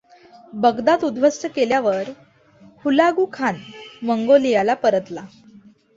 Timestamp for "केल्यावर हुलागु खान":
1.55-3.57